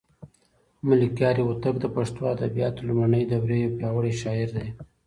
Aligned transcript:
ملکیار 0.87 1.35
هوتک 1.45 1.75
د 1.81 1.85
پښتو 1.95 2.21
ادبیاتو 2.33 2.79
د 2.83 2.87
لومړنۍ 2.89 3.23
دورې 3.31 3.57
یو 3.65 3.75
پیاوړی 3.77 4.13
شاعر 4.21 4.49
دی. 4.57 4.67